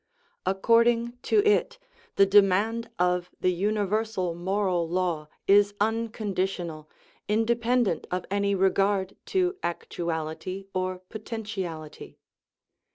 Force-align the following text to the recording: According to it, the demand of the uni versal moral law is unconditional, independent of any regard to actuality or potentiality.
According 0.47 1.19
to 1.21 1.45
it, 1.47 1.77
the 2.15 2.25
demand 2.25 2.89
of 2.97 3.29
the 3.39 3.51
uni 3.51 3.81
versal 3.81 4.35
moral 4.35 4.89
law 4.89 5.27
is 5.45 5.75
unconditional, 5.79 6.89
independent 7.27 8.07
of 8.09 8.25
any 8.31 8.55
regard 8.55 9.15
to 9.27 9.57
actuality 9.61 10.65
or 10.73 11.03
potentiality. 11.09 12.17